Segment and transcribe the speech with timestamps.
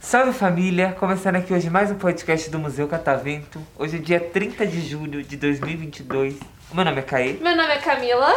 [0.00, 0.94] Salve família!
[0.98, 3.60] Começando aqui hoje mais um podcast do Museu Catavento.
[3.78, 6.34] Hoje é dia 30 de julho de 2022.
[6.72, 7.32] Meu nome é Caê.
[7.34, 8.34] Meu nome é Camila.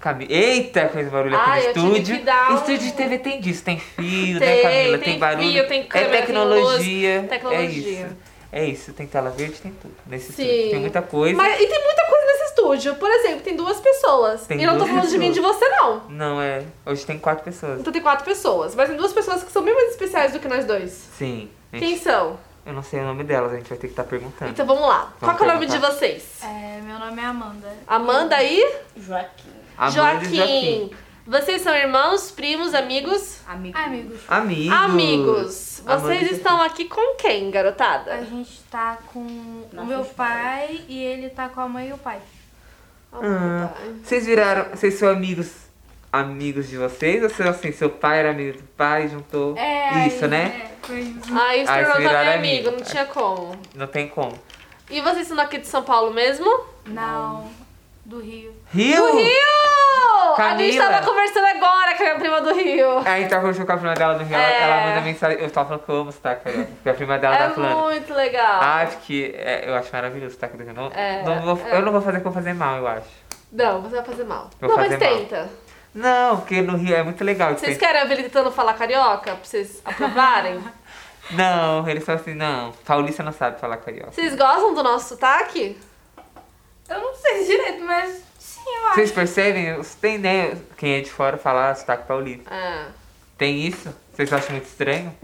[0.00, 0.26] Cami...
[0.28, 2.16] Eita, fez barulho aqui Ai, no estúdio.
[2.16, 4.98] um- Estúdio de TV tem disso, tem fio, né Tem, Camila?
[4.98, 5.50] tem barulho.
[5.52, 7.18] fio, tem é câmera, tem tecnologia.
[7.20, 7.60] luz, tecnologia.
[7.66, 8.16] É isso.
[8.50, 9.94] É isso, tem tela verde, tem tudo.
[10.06, 10.42] Nesse Sim.
[10.42, 10.70] estúdio.
[10.70, 11.36] Tem muita coisa.
[11.36, 12.94] Mas, e tem muita coisa nesse estúdio.
[12.96, 14.46] Por exemplo, tem duas pessoas.
[14.46, 16.00] Tem e eu não tô falando de mim e de você, não.
[16.08, 16.64] Não, é.
[16.86, 17.80] Hoje tem quatro pessoas.
[17.80, 18.74] Então tem quatro pessoas.
[18.74, 20.92] Mas tem duas pessoas que são bem mais especiais do que nós dois.
[21.18, 21.50] Sim.
[21.72, 22.38] A Quem gente- são?
[22.64, 24.50] Eu não sei o nome delas, a gente vai ter que estar perguntando.
[24.50, 25.12] Então vamos lá.
[25.20, 26.22] Qual que é o nome de vocês?
[26.42, 27.68] É, meu nome é Amanda.
[27.86, 29.52] Amanda e Joaquim.
[29.76, 30.90] Amanda e Joaquim.
[31.28, 33.40] Vocês são irmãos, primos, amigos?
[33.46, 33.76] Amigo.
[33.76, 34.20] Amigos.
[34.26, 34.72] Amigos.
[34.72, 35.82] Amigos.
[35.84, 38.14] Vocês estão aqui com quem, garotada?
[38.14, 41.92] A gente tá com o Nossos meu pai e ele tá com a mãe e
[41.92, 42.18] o pai.
[43.12, 43.68] Ah,
[44.02, 44.70] vocês viraram.
[44.70, 45.52] Vocês são amigos.
[46.10, 47.22] Amigos de vocês?
[47.22, 49.54] Ou vocês, assim, seu pai era amigo do pai e juntou?
[50.06, 50.62] isso, né?
[50.64, 51.38] É, foi isso.
[51.38, 52.86] Aí se Aí tornou se viraram também amigo, amigos.
[52.86, 53.60] não tinha como.
[53.74, 54.38] Não tem como.
[54.88, 56.48] E vocês são daqui de São Paulo mesmo?
[56.86, 57.50] Não,
[58.02, 58.54] do Rio.
[58.72, 58.96] Rio?
[58.96, 59.67] Do Rio!
[60.42, 60.92] A gente Camila.
[61.00, 62.98] tava conversando agora com a prima do Rio.
[63.04, 64.62] Aí então conversou com a prima dela no Rio, ela, É.
[64.62, 65.38] ela manda mensagem.
[65.40, 66.70] Eu tava falando que eu amo o sotaque carioca.
[66.74, 67.78] Porque a prima dela É tá falando.
[67.84, 68.60] muito legal.
[68.62, 70.72] Ah, porque é, eu acho maravilhoso o sotaque do Rio.
[70.74, 71.76] Não, É, não vou- é.
[71.76, 73.06] Eu não vou fazer como fazer mal, eu acho.
[73.52, 74.50] Não, você vai fazer mal.
[74.60, 75.18] Vou não, fazer mas mal.
[75.18, 75.48] tenta.
[75.94, 77.50] Não, porque no Rio é muito legal.
[77.54, 79.32] Vocês Tem- querem ver tentando falar carioca?
[79.32, 80.60] Pra vocês aprovarem?
[81.32, 82.72] Não, eles falam assim, não.
[82.86, 84.12] Paulista não sabe falar carioca.
[84.12, 85.78] vocês gostam do nosso sotaque?
[86.88, 88.94] Eu não sei direito, mas sim, eu acho.
[88.94, 89.80] Vocês percebem?
[90.00, 90.56] Tem, né?
[90.76, 92.52] Quem é de fora falar sotaque paulista.
[92.52, 92.86] É.
[93.36, 93.94] Tem isso?
[94.12, 95.14] Vocês acham muito estranho?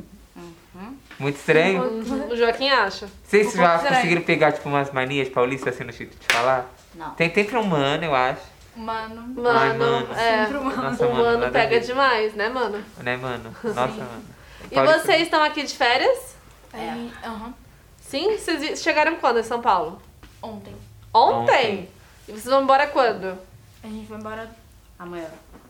[1.19, 1.83] Muito estranho?
[1.83, 2.29] Uhum.
[2.31, 3.09] O Joaquim acha.
[3.25, 3.95] Vocês Um já estranho.
[3.97, 6.69] conseguiram pegar, tipo, umas manias paulistas assim no jeito de falar?
[6.95, 7.11] Não.
[7.15, 8.41] Tem sempre um mano, eu acho.
[8.77, 9.23] Mano.
[9.41, 10.09] Mano, Ai, mano.
[10.13, 10.43] é.
[10.45, 10.83] Sempre um mano.
[10.83, 12.85] Nossa, o mano, mano pega demais, né, mano?
[12.99, 13.55] Né, mano?
[13.63, 14.25] Nossa, mano.
[14.71, 16.35] E vocês estão aqui de férias?
[16.73, 17.55] Aí, aham.
[18.01, 18.37] Sim?
[18.37, 20.03] Vocês chegaram quando em São Paulo?
[20.43, 20.74] Ontem.
[21.15, 21.41] Ontem?
[21.43, 21.89] Ontem.
[22.27, 23.39] E vocês vão embora quando?
[23.83, 24.51] A gente vai embora
[24.99, 25.29] Amanhã.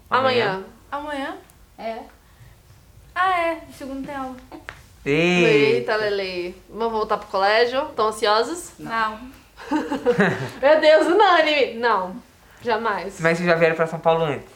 [0.08, 0.64] Amanhã.
[0.90, 1.36] amanhã.
[1.78, 1.98] É.
[3.14, 3.60] Ah, é.
[3.76, 4.36] Segundo tem aula.
[5.04, 5.44] Ei.
[5.44, 6.56] Eita, Lele.
[6.70, 7.88] Vamos voltar pro colégio?
[7.88, 8.72] Estão ansiosos?
[8.78, 9.18] Não.
[10.62, 11.74] Meu Deus, unânime.
[11.74, 12.16] Não,
[12.62, 13.20] jamais.
[13.20, 14.48] Mas vocês já vieram pra São Paulo antes?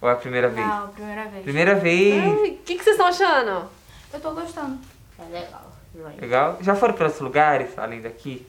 [0.00, 0.66] Ou é a primeira vez?
[0.66, 1.42] Não, primeira vez.
[1.44, 2.24] Primeira vez.
[2.24, 3.68] O que, que vocês estão achando?
[4.12, 4.78] Eu tô gostando.
[5.18, 5.72] É legal.
[6.20, 6.58] Legal.
[6.60, 8.46] Já foram pra outros lugares, além daqui?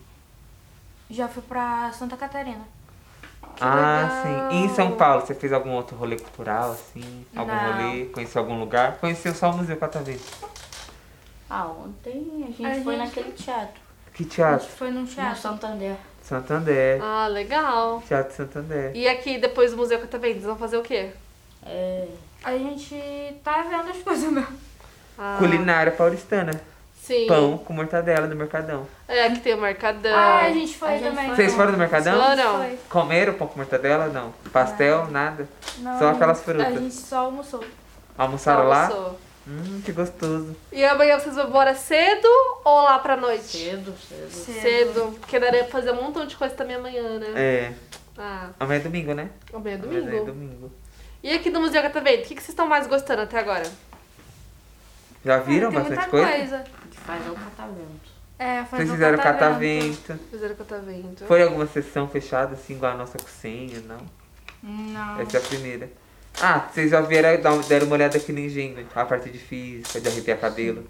[1.09, 2.61] Já fui pra Santa Catarina.
[3.61, 4.49] ah, legal.
[4.51, 4.55] sim.
[4.57, 7.25] E em São Paulo, você fez algum outro rolê cultural, assim?
[7.35, 7.73] Algum Não.
[7.73, 8.05] rolê?
[8.05, 8.97] Conheceu algum lugar?
[8.97, 10.23] Conheceu só o Museu Catavento.
[11.49, 13.81] Ah, ontem a gente A foi gente- naquele teatro.
[14.13, 14.67] Que A gente teatro?
[14.67, 15.41] foi num No teatro.
[15.41, 15.95] Santander.
[16.23, 17.01] Santander.
[17.03, 18.01] Ah, legal.
[18.07, 18.95] Teatro Santander.
[18.95, 21.11] E aqui, depois do Museu Catavento, vocês vão fazer o quê?
[21.63, 22.07] É.
[22.43, 22.95] A gente
[23.43, 24.57] tá vendo as coisas mesmo.
[25.17, 26.59] Ah, Culinária paulistana.
[27.05, 27.27] Sim.
[27.27, 28.87] Pão com mortadela do Mercadão.
[29.07, 30.17] É, aqui tem o Mercadão.
[30.17, 31.25] Ah, a gente foi A gente também.
[31.27, 31.35] foi.
[31.35, 32.19] Vocês foram no Mercadão?
[32.23, 32.57] Foram?
[32.57, 32.79] Foi.
[32.89, 34.07] Comeram pão com mortadela?
[34.07, 34.33] Não.
[34.51, 35.07] Pastel?
[35.11, 35.47] Nada.
[35.77, 36.65] Não, Só aquelas frutas.
[36.65, 37.63] A gente só almoçou.
[38.17, 38.87] Almoçaram lá?
[38.87, 39.19] Almoçou.
[39.47, 40.55] Hum, que gostoso.
[40.71, 42.27] E amanhã vocês vão embora cedo
[42.63, 43.43] ou lá pra noite?
[43.45, 44.31] Cedo, cedo.
[44.31, 44.61] Cedo.
[44.61, 45.17] Cedo.
[45.19, 47.27] Porque daria pra fazer um montão de coisa também amanhã, né?
[47.35, 47.73] É.
[48.17, 49.29] Ah, Amanhã é domingo, né?
[49.53, 50.25] amanhã é Amanhã é domingo.
[50.25, 50.71] domingo.
[51.21, 53.69] E aqui do Museu Catavento, o que, que vocês estão mais gostando até agora?
[55.23, 56.63] Já viram tem bastante muita coisa?
[57.05, 58.15] Faz o catavento.
[58.37, 59.97] É, fazer Vocês o fizeram catavento.
[60.09, 60.19] catavento.
[60.29, 61.25] Fizeram Catavento.
[61.25, 63.97] Foi alguma sessão fechada, assim, igual a nossa cozinha, não?
[64.61, 65.21] Não.
[65.21, 65.89] Essa é a primeira.
[66.41, 70.01] Ah, vocês já vieram, dar- deram uma olhada aqui no engenho, a parte de física,
[70.01, 70.85] de arrepiar cabelo.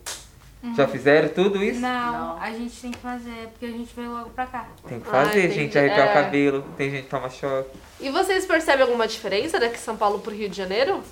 [0.75, 1.79] Já fizeram tudo isso?
[1.79, 2.41] Não, Não.
[2.41, 4.65] a gente tem que fazer, porque a gente veio logo pra cá.
[4.87, 5.53] Tem que Ah, fazer, entendi.
[5.53, 6.09] gente, arrepiar É.
[6.09, 6.65] o cabelo.
[6.75, 7.69] Tem gente que toma choque.
[7.99, 11.03] E vocês percebem alguma diferença daqui de São Paulo pro Rio de Janeiro?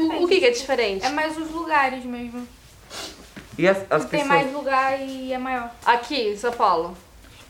[0.00, 0.24] Depende.
[0.24, 1.04] O que, que é diferente?
[1.04, 2.46] É mais os lugares mesmo.
[3.56, 4.28] E as, as tem pessoas...
[4.28, 5.70] mais lugar e é maior.
[5.84, 6.96] Aqui, em São Paulo.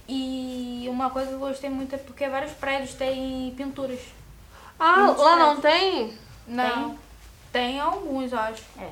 [0.09, 4.01] E uma coisa que eu gostei muito é porque vários prédios têm pinturas.
[4.79, 5.83] Ah, Muitos lá não prédios.
[5.83, 6.19] tem?
[6.47, 6.99] Não.
[7.53, 8.63] Tem, alguns, eu acho.
[8.81, 8.91] É.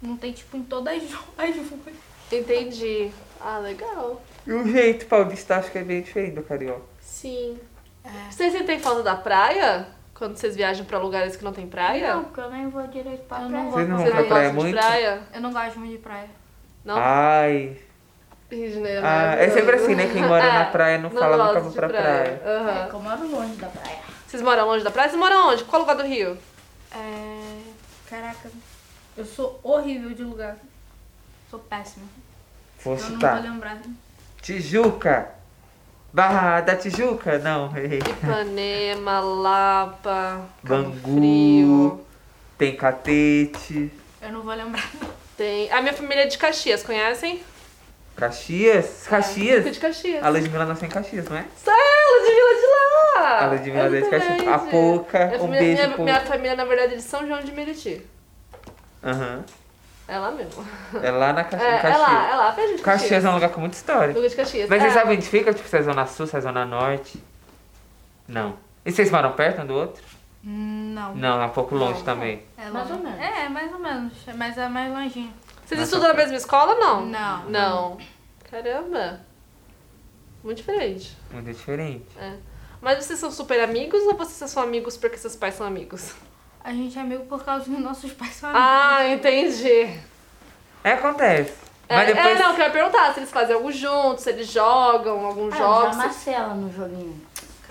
[0.00, 1.02] Não tem, tipo, em todas as
[1.36, 1.94] as ruas.
[2.32, 3.10] Entendi.
[3.40, 4.22] Ah, legal.
[4.46, 6.82] E o jeito paulista acho que é bem diferente do carioca.
[7.02, 7.58] Sim.
[8.04, 8.30] É.
[8.30, 9.88] Vocês sentem falta da praia?
[10.18, 12.14] Quando vocês viajam pra lugares que não tem praia?
[12.14, 13.64] Não, porque eu nem vou direito pra Eu praia.
[13.64, 14.76] não Vocês não vão pra não praia gostam de muito?
[14.86, 15.22] praia?
[15.34, 16.30] Eu não gosto muito de praia.
[16.84, 16.96] Não?
[16.98, 17.76] Ai.
[18.50, 19.06] Rio de Janeiro.
[19.06, 19.44] Ah, né?
[19.44, 20.08] é sempre assim, né?
[20.10, 22.40] Quem mora É, na praia não fala nunca vou pra praia.
[22.46, 22.84] Aham.
[22.84, 23.98] É, que eu moro longe da praia.
[24.26, 25.08] Vocês moram longe da praia?
[25.10, 25.64] Vocês moram onde?
[25.64, 26.38] Qual lugar do Rio?
[26.94, 27.58] É.
[28.08, 28.48] Caraca.
[29.16, 30.56] Eu sou horrível de lugar.
[31.50, 32.06] Sou péssima.
[32.82, 33.42] Vou Eu não vou chutar.
[33.42, 33.78] lembrar.
[34.40, 35.28] Tijuca.
[36.16, 37.38] Barra da Tijuca?
[37.40, 37.98] Não, errei.
[37.98, 41.14] Ipanema, Lapa, Cabo Bangu.
[41.18, 42.06] Frio.
[42.56, 43.92] Tem Catete.
[44.22, 44.90] Eu não vou lembrar.
[45.36, 45.70] Tem.
[45.70, 47.42] A minha família é de Caxias, conhecem?
[48.16, 49.06] Caxias?
[49.06, 49.58] Caxias?
[49.58, 50.24] Fico de Caxias.
[50.24, 51.44] A Ludmilla nasceu em Caxias, não é?
[51.54, 52.66] Sai, Ludmilla de
[53.20, 53.44] lá!
[53.44, 54.08] A Ludmilla é de.
[54.08, 54.48] Caxias.
[54.48, 57.42] A Pouca, Minha um família, beijo minha, minha família, na verdade, é de São João
[57.42, 58.00] de Meriti.
[59.04, 59.44] Aham.
[60.08, 60.64] É lá mesmo.
[61.02, 62.00] É lá na Caxi- É, em é Caxias.
[62.00, 63.00] lá, é lá, perto de Caxias.
[63.02, 64.14] Caxias é um lugar com muita história.
[64.14, 64.68] Lugar de Caxias.
[64.70, 64.82] Mas é.
[64.82, 65.52] vocês sabem onde fica?
[65.52, 67.22] Tipo, se é Zona Sul, se é Zona Norte?
[68.28, 68.56] Não.
[68.84, 70.02] E vocês moram perto um do outro?
[70.44, 71.14] Não.
[71.16, 72.04] Não, é um pouco longe Não.
[72.04, 72.42] também.
[72.56, 72.92] É Mais longe.
[72.92, 73.20] ou menos.
[73.20, 74.12] É, mais ou menos.
[74.36, 75.32] Mas é mais longinho.
[75.64, 77.06] Vocês Mas estudam na mesma escola ou não?
[77.06, 77.44] Não.
[77.50, 77.98] Não.
[78.48, 79.20] Caramba.
[80.44, 81.16] Muito diferente.
[81.32, 82.06] Muito diferente.
[82.16, 82.34] É.
[82.80, 86.14] Mas vocês são super amigos ou vocês são amigos porque seus pais são amigos?
[86.66, 88.66] A gente é amigo por causa dos nossos pais são amigos.
[88.68, 89.88] Ah, entendi.
[90.82, 91.54] É, acontece.
[91.88, 92.26] É, Mas depois...
[92.26, 95.54] é, não, eu quero perguntar se eles fazem algo juntos, se eles jogam algum Ah,
[95.54, 95.84] eu jogo.
[95.84, 97.20] já se- amassei ela no joguinho.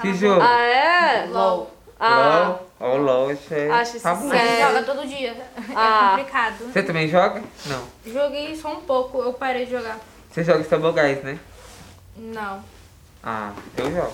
[0.01, 0.39] Que jogo?
[0.41, 1.25] Ah, é?
[1.25, 1.71] LOL.
[1.99, 2.69] Ah, LOL.
[2.79, 3.69] Ó, o LOL, isso é...
[3.69, 3.97] Acho.
[4.01, 4.67] Mas sério.
[4.67, 5.35] joga todo dia.
[5.75, 6.13] Ah.
[6.13, 6.71] É complicado.
[6.71, 7.43] Você também joga?
[7.65, 7.83] Não.
[8.05, 9.97] Joguei só um pouco, eu parei de jogar.
[10.31, 11.37] Você joga Stabogais, né?
[12.15, 12.63] Não.
[13.21, 14.13] Ah, eu jogo.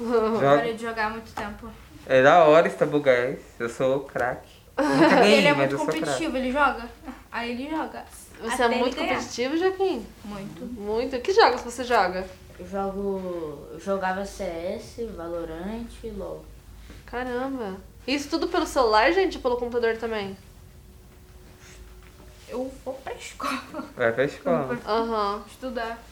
[0.00, 0.06] Eu
[0.40, 0.40] Jogo.
[0.56, 1.68] parei de jogar há muito tempo.
[2.06, 3.38] É da hora Stabogais.
[3.58, 4.50] Eu sou craque.
[4.78, 6.00] Nunca ele é mas muito eu sou craque.
[6.00, 6.88] competitivo, ele joga.
[7.30, 8.04] Aí ele joga.
[8.40, 9.14] Você Até é muito ganhar.
[9.14, 10.06] competitivo, Joaquim?
[10.24, 10.64] Muito.
[10.64, 11.20] Muito.
[11.20, 12.26] Que jogos você joga?
[12.58, 13.66] Eu jogo.
[13.72, 16.44] Eu jogava CS, Valorant e LOL.
[17.06, 17.76] Caramba.
[18.06, 20.36] Isso tudo pelo celular, gente, ou pelo computador também?
[22.48, 23.58] Eu vou pra escola
[23.96, 24.78] Vai pra escola.
[24.86, 25.42] Aham.
[25.46, 26.02] estudar.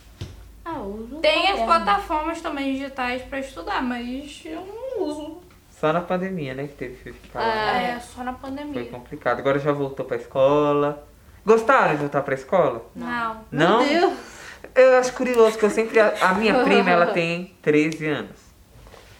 [0.64, 1.16] Ah, eu uso.
[1.16, 5.38] Tem as plataformas também digitais pra estudar, mas eu não uso.
[5.80, 6.64] Só na pandemia, né?
[6.64, 7.80] Que teve que ficar lá.
[7.80, 7.92] É.
[7.92, 8.84] É, só na Foi pandemia.
[8.90, 9.38] complicado.
[9.38, 11.06] Agora já voltou pra escola.
[11.44, 12.84] Gostaram de voltar pra escola?
[12.94, 13.40] Não.
[13.50, 13.82] Não?
[13.82, 14.18] Meu Deus.
[14.74, 15.98] Eu acho curioso que eu sempre.
[15.98, 18.50] A minha prima, ela tem 13 anos.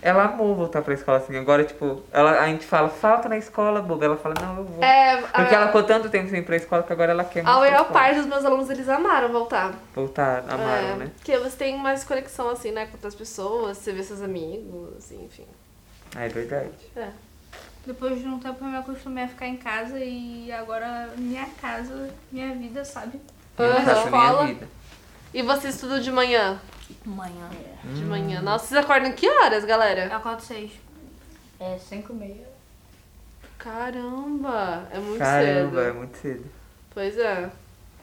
[0.03, 1.35] Ela amou voltar pra escola assim.
[1.35, 4.05] Agora, tipo, ela, a gente fala, falta na escola, boba.
[4.05, 4.85] Ela fala, não, eu vou.
[4.85, 7.41] É, Porque a, ela ficou tanto tempo sem ir pra escola que agora ela quer
[7.41, 9.73] a muito pra maior parte dos meus alunos, eles amaram voltar.
[9.95, 11.11] Voltar, amaram, é, né?
[11.17, 15.25] Porque você tem mais conexão, assim, né, com outras pessoas, você vê seus amigos, assim,
[15.25, 15.47] enfim.
[16.17, 16.71] Ah, é verdade.
[16.97, 17.09] É.
[17.87, 22.11] Depois de um tempo eu me acostumei a ficar em casa e agora minha casa,
[22.31, 23.21] minha vida, sabe?
[23.59, 23.85] Minha Aham.
[23.85, 24.47] casa, minha Escola.
[24.47, 24.69] vida.
[25.33, 26.61] E você estuda de manhã?
[27.05, 27.49] Manhã.
[27.85, 28.09] De Hum.
[28.09, 28.43] manhã.
[28.43, 30.15] Nossa, vocês acordam que horas, Eu galera?
[30.15, 30.73] acordo seis.
[31.59, 32.49] É 5 e meia.
[33.59, 35.99] Caramba, é muito Caramba, é cedo.
[35.99, 36.45] muito cedo.
[36.93, 37.51] Pois é.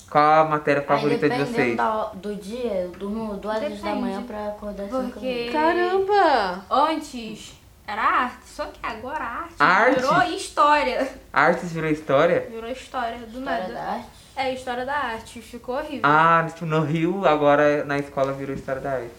[0.10, 1.76] Qual a matéria Aí, favorita de dependendo vocês?
[1.78, 5.52] da- do dia, eu durmo 2 horas da manhã pra acordar 5 e Porque meia.
[5.52, 6.66] Caramba!
[6.72, 7.56] antes
[7.88, 9.96] era arte, só que agora a arte, Arte?
[10.02, 11.12] virou história.
[11.32, 12.48] Artes virou história?
[12.52, 13.74] Virou história do História nada.
[13.74, 14.10] da arte.
[14.36, 16.02] É história da arte, ficou horrível.
[16.04, 19.12] Ah, tipo, no Rio, agora na escola virou história da arte.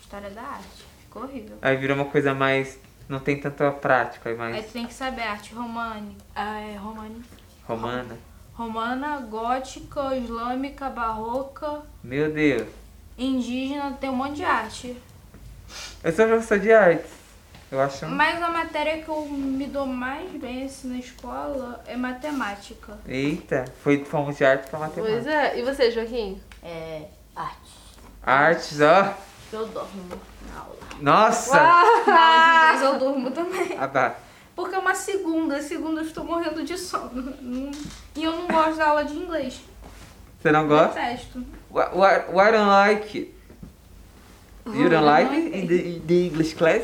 [0.00, 1.56] História da arte, ficou horrível.
[1.62, 2.78] Aí virou uma coisa mais.
[3.08, 6.74] Não tem tanta prática, é Aí mais tu tem que saber arte romani, ah, é
[6.76, 7.22] romani,
[7.66, 8.18] romana.
[8.52, 12.66] romana, gótica, islâmica, barroca, Meu Deus.
[13.16, 14.96] indígena, tem um monte de arte.
[16.02, 17.10] Eu sou professor de artes.
[17.70, 18.06] Eu acho.
[18.06, 22.96] Mas a matéria que eu me dou mais bem assim na escola é matemática.
[23.06, 25.30] Eita, foi, fomos de arte pra Pois matemática.
[25.32, 25.58] é.
[25.58, 26.40] E você, Joaquim?
[26.62, 27.72] É arte.
[28.22, 29.14] Artes, ó.
[29.52, 30.02] Eu dormo
[30.52, 30.76] na aula.
[31.00, 31.60] Nossa!
[32.06, 33.76] Mas eu durmo também.
[33.78, 34.14] Ah, bah.
[34.54, 37.30] Porque é uma segunda, segunda eu estou morrendo de sono.
[38.14, 39.60] E eu não gosto da aula de inglês.
[40.40, 40.98] Você não gosta?
[41.00, 41.38] Detesto.
[41.70, 43.34] Why, why, why don't like?
[44.66, 46.82] You don't like it in the, in the English class?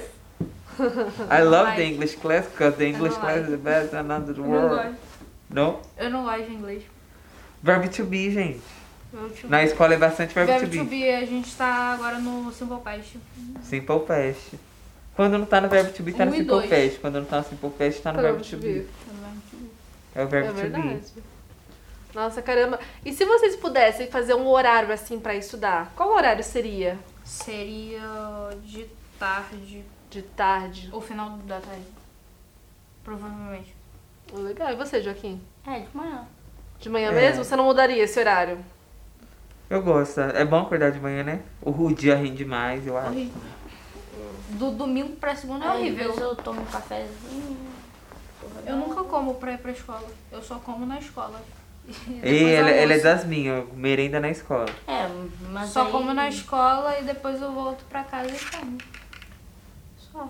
[1.30, 1.84] I love like the.
[1.84, 4.74] English class because the English class like is the best under the Eu não world.
[4.76, 4.96] gosto.
[5.50, 5.80] No?
[5.98, 6.82] Eu não gosto de inglês.
[7.62, 8.60] Verbo to be, gente.
[9.12, 10.78] Verbo to Na escola é bastante verbo, Verbo to be.
[10.78, 13.18] to be, a gente tá agora no Simple Past.
[13.62, 14.58] Simple past.
[15.14, 16.70] Quando não tá no verbo to be, tá no Um e simple dois.
[16.70, 16.98] past.
[17.00, 18.72] Quando não tá no simple past, tá no Verbo verbo to be.
[18.80, 18.86] be.
[20.14, 20.60] É o verbo É to be.
[20.62, 21.02] verdade.
[22.14, 22.78] Nossa, caramba.
[23.04, 26.98] E se vocês pudessem fazer um horário assim pra estudar, qual horário seria?
[27.24, 28.00] Seria
[28.64, 28.86] de
[29.18, 30.90] tarde De tarde?
[30.92, 31.86] ou final da tarde.
[33.02, 33.74] Provavelmente.
[34.30, 34.70] Legal.
[34.72, 35.40] E você, Joaquim?
[35.66, 36.26] É, de manhã.
[36.78, 37.14] De manhã É.
[37.14, 37.42] mesmo?
[37.44, 38.58] Você não mudaria esse horário?
[39.70, 40.20] Eu gosto.
[40.20, 41.40] É bom acordar de manhã, né?
[41.62, 43.08] O dia rende mais, eu acho.
[43.08, 43.40] Horrível.
[44.50, 46.08] Do domingo pra segunda é às horrível.
[46.08, 47.56] vezes eu tomo um cafezinho.
[48.66, 50.06] Eu nunca como pra ir pra escola.
[50.30, 51.40] Eu só como na escola.
[52.22, 54.66] E ela, ela é das minhas, merenda na escola.
[54.86, 55.08] É,
[55.50, 55.90] mas Só aí...
[55.90, 58.78] como na escola e depois eu volto pra casa e como.
[59.98, 60.28] Só.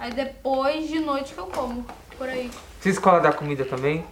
[0.00, 1.84] Aí depois de noite que eu como.
[2.16, 2.50] Por aí.
[2.80, 4.02] Sua escola dá comida também?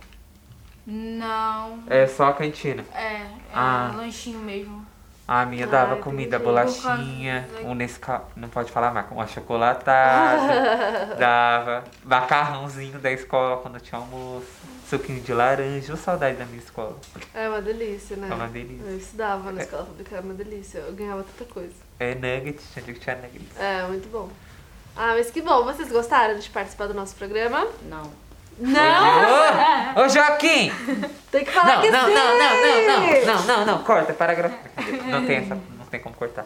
[0.87, 1.83] Não.
[1.87, 2.85] É só a cantina.
[2.95, 3.95] É, é Ah.
[3.97, 4.87] lanchinho mesmo.
[5.27, 8.31] A minha Ai, dava comida, bolachinha, um Nescau...
[8.35, 10.43] Não pode falar marca, um achocolatado.
[11.19, 14.47] dava macarrãozinho da escola quando tinha almoço.
[14.89, 15.93] Suquinho de laranja.
[15.93, 16.97] Eu saudade da minha escola.
[17.35, 18.29] É uma delícia, né?
[18.31, 18.87] É uma delícia.
[18.87, 20.79] Eu estudava na escola pública, era uma delícia.
[20.79, 21.75] Eu ganhava tanta coisa.
[21.99, 23.59] É nuggets, tinha que tinha nuggets.
[23.59, 24.31] É, muito bom.
[24.97, 25.65] Ah, mas que bom.
[25.65, 27.67] Vocês gostaram de participar do nosso programa?
[27.83, 28.11] Não.
[28.61, 29.95] Não!
[29.97, 30.73] Ô, ô Joaquim!
[31.31, 32.15] Tem que falar Não, que não, sim!
[32.15, 34.57] não, não, não, não, não, não, não, corta, parágrafo.
[35.07, 36.45] Não tem essa, não tem como cortar.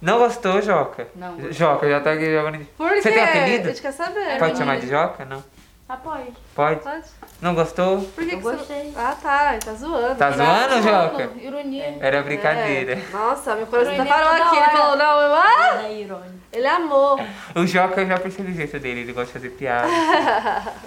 [0.00, 1.06] Não gostou, Joca?
[1.14, 1.52] Não.
[1.52, 2.64] Joca, já tá aqui jogando.
[2.78, 3.02] Por quê?
[3.02, 3.68] Você tem apelido?
[3.68, 4.38] A gente quer saber.
[4.38, 5.24] Pode chamar de Joca?
[5.26, 5.44] Não.
[5.86, 6.32] Ah, pode.
[6.54, 6.80] Pode?
[6.80, 7.04] Pode?
[7.42, 8.00] Não gostou?
[8.00, 8.56] Por que, Eu que você...
[8.56, 8.92] gostei.
[8.96, 9.58] Ah, tá.
[9.62, 10.14] Tá zoando.
[10.16, 11.30] Tá zoando, Joca?
[11.38, 11.98] Ironia.
[12.00, 12.92] Era brincadeira.
[12.94, 13.02] É.
[13.12, 14.56] Nossa, meu coração Ironia parou aqui.
[14.56, 15.34] Ele falou, não, eu...
[15.34, 15.82] Ah!
[15.84, 16.34] É irônico.
[16.50, 17.18] Ele amou.
[17.54, 19.86] O Joca eu já percebi o jeito dele, ele gosta de fazer piada.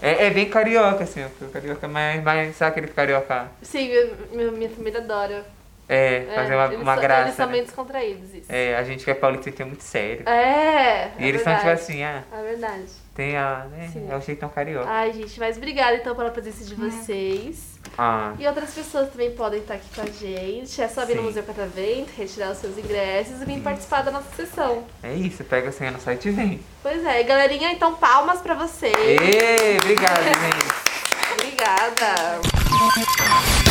[0.02, 3.48] é, é bem carioca, assim, o carioca, mas, mas sabe aquele carioca?
[3.62, 5.46] Sim, minha, minha, minha família adora.
[5.90, 7.22] É, É, fazer uma, eles uma são- graça.
[7.24, 7.52] Eles são né?
[7.52, 8.46] meio descontraídos, isso.
[8.52, 10.28] É, a gente que é paulista é muito sério.
[10.28, 11.70] É, e é eles são tipo verdade.
[11.92, 12.84] assim, ah, É verdade.
[13.18, 13.66] Tem a.
[13.72, 14.08] né, Sim.
[14.10, 14.88] é o jeitão carioca.
[14.88, 17.76] Ai, gente, mas obrigada então pela presença de vocês.
[17.98, 20.80] Ah, E outras pessoas também podem estar aqui com a gente.
[20.80, 21.28] É só vir no Sim.
[21.30, 24.86] Museu Catavento, retirar os seus ingressos e vir participar da nossa sessão.
[25.02, 26.60] é isso, pega a senha no site e vem.
[26.84, 28.94] Pois é, e galerinha, então palmas pra vocês.
[28.96, 30.88] Ê, obrigado, gente.
[31.40, 33.67] Obrigada.